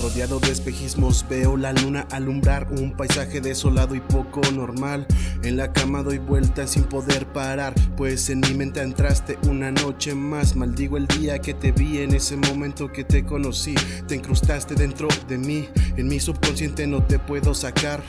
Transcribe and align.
Rodeado 0.00 0.38
de 0.38 0.52
espejismos 0.52 1.26
veo 1.28 1.56
la 1.56 1.72
luna 1.72 2.06
alumbrar 2.12 2.68
un 2.70 2.96
paisaje 2.96 3.40
desolado 3.40 3.94
y 3.94 4.00
poco 4.00 4.40
normal. 4.52 5.06
En 5.42 5.56
la 5.56 5.72
cama 5.72 6.02
doy 6.02 6.18
vueltas 6.18 6.70
sin 6.70 6.84
poder 6.84 7.26
parar, 7.26 7.74
pues 7.96 8.30
en 8.30 8.40
mi 8.40 8.54
mente 8.54 8.80
entraste 8.80 9.38
una 9.48 9.72
noche 9.72 10.14
más. 10.14 10.54
Maldigo 10.54 10.96
el 10.96 11.08
día 11.08 11.40
que 11.40 11.52
te 11.52 11.72
vi 11.72 11.98
en 11.98 12.14
ese 12.14 12.36
momento 12.36 12.92
que 12.92 13.02
te 13.04 13.24
conocí. 13.24 13.74
Te 14.06 14.14
incrustaste 14.14 14.74
dentro 14.74 15.08
de 15.26 15.38
mí, 15.38 15.68
en 15.96 16.06
mi 16.06 16.20
subconsciente 16.20 16.86
no 16.86 17.02
te 17.02 17.18
puedo 17.18 17.52
sacar. 17.52 18.00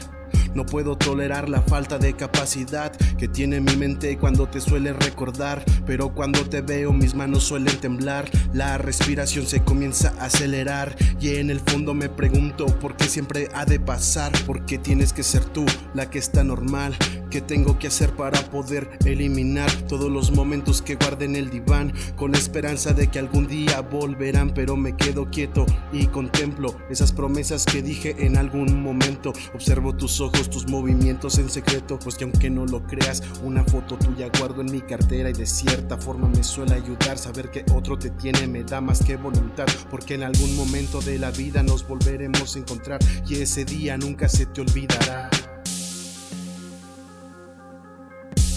No 0.56 0.66
puedo 0.66 0.98
tolerar 0.98 1.50
la 1.50 1.62
falta 1.62 1.98
de 1.98 2.14
capacidad 2.14 2.92
que 3.18 3.28
tiene 3.28 3.62
mi 3.62 3.76
mente 3.76 4.18
cuando 4.18 4.48
te 4.48 4.62
suele 4.62 4.94
recordar. 4.94 5.64
Pero 5.86 6.14
cuando 6.14 6.46
te 6.46 6.62
veo 6.62 6.92
mis 6.94 7.16
manos 7.16 7.44
suelen 7.44 7.78
temblar. 7.80 8.30
La 8.54 8.78
respiración 8.78 9.46
se 9.46 9.62
comienza 9.64 10.14
a 10.20 10.26
acelerar. 10.26 10.96
Y 11.20 11.36
en 11.36 11.50
el 11.50 11.60
fondo 11.60 11.94
me 11.94 12.10
pregunto 12.10 12.66
por 12.66 12.96
qué 12.96 13.06
siempre 13.06 13.50
ha 13.54 13.66
de 13.66 13.80
pasar. 13.80 14.32
¿Por 14.46 14.66
qué 14.66 14.78
tienes 14.78 15.14
que 15.14 15.24
ser 15.24 15.44
tú 15.46 15.66
la 15.94 16.10
que 16.10 16.20
está 16.20 16.44
normal? 16.44 16.96
¿Qué 17.30 17.42
tengo 17.42 17.78
que 17.78 17.88
hacer 17.88 18.16
para 18.16 18.42
poder 18.50 18.90
eliminar 19.06 19.72
todos 19.88 20.10
los 20.10 20.32
momentos 20.32 20.82
que 20.82 20.96
guardé 20.96 21.26
en 21.26 21.36
el 21.36 21.50
diván? 21.50 21.94
Con 22.16 22.34
esperanza 22.34 22.94
de 22.94 23.08
que 23.08 23.20
algún 23.20 23.48
día 23.48 23.82
volverán. 23.82 24.52
Pero 24.54 24.76
me 24.76 24.96
quedo 24.96 25.30
quieto 25.30 25.66
y 25.92 26.08
contemplo 26.08 26.76
esas 26.90 27.12
promesas 27.12 27.66
que 27.66 27.82
dije 27.82 28.16
en 28.20 28.38
algún 28.38 28.82
momento. 28.82 29.34
Observo 29.54 29.96
tus 29.96 30.20
ojos 30.22 30.39
tus 30.48 30.68
movimientos 30.68 31.40
en 31.40 31.50
secreto, 31.50 31.98
pues 31.98 32.16
que 32.16 32.24
aunque 32.24 32.50
no 32.50 32.66
lo 32.66 32.84
creas, 32.84 33.24
una 33.44 33.64
foto 33.64 33.98
tuya 33.98 34.30
guardo 34.38 34.62
en 34.62 34.72
mi 34.72 34.82
cartera 34.82 35.32
y 35.32 35.34
de 35.34 35.46
cierta 35.46 35.98
forma 35.98 36.28
me 36.28 36.44
suele 36.44 36.76
ayudar. 36.76 37.18
Saber 37.18 37.50
que 37.50 37.66
otro 37.74 37.98
te 37.98 38.12
tiene 38.12 38.48
me 38.48 38.64
da 38.64 38.80
más 38.80 39.04
que 39.04 39.16
voluntad, 39.16 39.66
porque 39.90 40.14
en 40.14 40.24
algún 40.24 40.56
momento 40.56 41.02
de 41.02 41.18
la 41.18 41.32
vida 41.32 41.64
nos 41.64 41.88
volveremos 41.88 42.56
a 42.56 42.60
encontrar 42.60 43.00
y 43.28 43.42
ese 43.42 43.66
día 43.66 43.98
nunca 43.98 44.30
se 44.30 44.46
te 44.46 44.62
olvidará. 44.62 45.30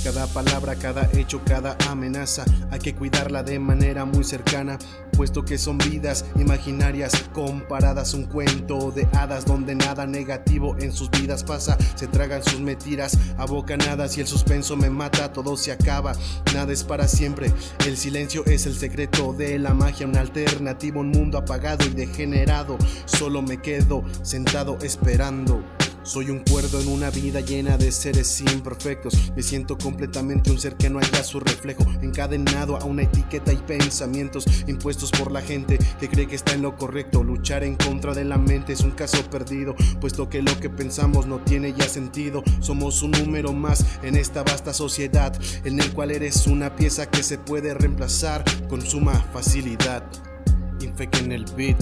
Cada 0.02 0.26
palabra, 0.26 0.74
cada 0.74 1.08
hecho, 1.12 1.40
cada 1.44 1.76
amenaza 1.88 2.44
hay 2.72 2.80
que 2.80 2.92
cuidarla 2.92 3.44
de 3.44 3.60
manera 3.60 4.04
muy 4.04 4.24
cercana, 4.24 4.76
puesto 5.16 5.44
que 5.44 5.58
son 5.58 5.78
vidas 5.78 6.24
imaginarias 6.34 7.12
comparadas 7.32 8.12
un 8.12 8.24
cuento 8.24 8.90
de 8.90 9.06
hadas 9.12 9.44
donde 9.44 9.76
nada 9.76 10.04
negativo 10.04 10.76
en 10.80 10.92
sus 10.92 11.08
vidas 11.08 11.44
pasa. 11.44 11.78
Se 11.94 12.08
tragan 12.08 12.42
sus 12.42 12.58
mentiras 12.58 13.16
a 13.38 13.46
bocanadas 13.46 14.18
y 14.18 14.22
el 14.22 14.26
suspenso 14.26 14.76
me 14.76 14.90
mata, 14.90 15.32
todo 15.32 15.56
se 15.56 15.70
acaba, 15.70 16.14
nada 16.52 16.72
es 16.72 16.82
para 16.82 17.06
siempre. 17.06 17.52
El 17.86 17.96
silencio 17.96 18.44
es 18.46 18.66
el 18.66 18.74
secreto 18.74 19.32
de 19.32 19.56
la 19.60 19.72
magia, 19.72 20.08
un 20.08 20.16
alternativo, 20.16 20.98
un 20.98 21.10
mundo 21.10 21.38
apagado 21.38 21.86
y 21.86 21.90
degenerado. 21.90 22.76
Solo 23.04 23.40
me 23.40 23.62
quedo 23.62 24.02
sentado 24.22 24.78
esperando. 24.82 25.62
Soy 26.04 26.30
un 26.30 26.40
cuerdo 26.40 26.80
en 26.80 26.88
una 26.88 27.10
vida 27.10 27.40
llena 27.40 27.78
de 27.78 27.92
seres 27.92 28.40
imperfectos. 28.40 29.32
Me 29.36 29.42
siento 29.42 29.78
completamente 29.78 30.50
un 30.50 30.58
ser 30.58 30.76
que 30.76 30.90
no 30.90 30.98
haya 30.98 31.22
su 31.22 31.38
reflejo, 31.38 31.84
encadenado 32.02 32.76
a 32.76 32.84
una 32.84 33.02
etiqueta 33.02 33.52
y 33.52 33.56
pensamientos 33.56 34.44
impuestos 34.66 35.12
por 35.12 35.30
la 35.30 35.40
gente 35.40 35.78
que 36.00 36.08
cree 36.08 36.26
que 36.26 36.34
está 36.34 36.54
en 36.54 36.62
lo 36.62 36.76
correcto. 36.76 37.22
Luchar 37.22 37.62
en 37.62 37.76
contra 37.76 38.14
de 38.14 38.24
la 38.24 38.36
mente 38.36 38.72
es 38.72 38.80
un 38.80 38.90
caso 38.90 39.22
perdido, 39.30 39.76
puesto 40.00 40.28
que 40.28 40.42
lo 40.42 40.58
que 40.58 40.68
pensamos 40.68 41.26
no 41.26 41.38
tiene 41.38 41.72
ya 41.72 41.88
sentido. 41.88 42.42
Somos 42.60 43.02
un 43.02 43.12
número 43.12 43.52
más 43.52 43.86
en 44.02 44.16
esta 44.16 44.42
vasta 44.42 44.72
sociedad, 44.72 45.32
en 45.64 45.80
el 45.80 45.92
cual 45.92 46.10
eres 46.10 46.48
una 46.48 46.74
pieza 46.74 47.08
que 47.08 47.22
se 47.22 47.38
puede 47.38 47.74
reemplazar 47.74 48.44
con 48.68 48.82
suma 48.82 49.14
facilidad. 49.32 50.02
Infec 50.80 51.16
en 51.20 51.30
el 51.30 51.44
beat, 51.56 51.78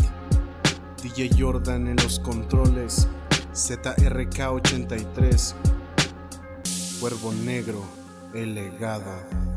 DJ 1.03 1.31
Jordan 1.39 1.89
en 1.89 1.97
los 1.97 2.21
controles. 2.21 3.09
ZRK83, 3.53 5.55
Cuervo 7.01 7.33
Negro, 7.33 7.83
el. 8.35 9.50